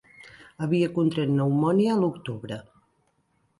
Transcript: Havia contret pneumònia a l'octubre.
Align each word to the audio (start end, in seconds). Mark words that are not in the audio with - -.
Havia 0.67 0.87
contret 0.95 1.35
pneumònia 1.35 1.93
a 1.99 2.01
l'octubre. 2.01 2.61